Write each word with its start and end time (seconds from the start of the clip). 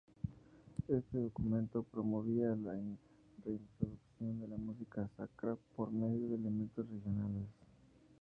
Éste 0.89 1.19
documento 1.19 1.83
promovía 1.83 2.55
la 2.55 2.71
reintroducción 3.43 4.39
de 4.39 4.47
la 4.47 4.57
música 4.57 5.07
sacra 5.15 5.55
por 5.75 5.91
medio 5.91 6.27
de 6.27 6.37
elementos 6.37 6.89
regionales. 6.89 7.45